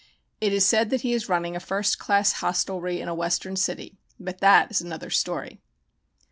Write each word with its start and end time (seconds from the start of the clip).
It 0.41 0.51
is 0.51 0.65
said 0.65 0.89
that 0.89 1.01
he 1.01 1.13
is 1.13 1.29
running 1.29 1.55
a 1.55 1.59
first 1.59 1.99
class 1.99 2.31
hostelry 2.41 2.99
in 3.01 3.07
a 3.07 3.13
Western 3.13 3.55
city. 3.55 3.97
But 4.19 4.39
that 4.39 4.71
is 4.71 4.81
another 4.81 5.11
story. 5.11 5.61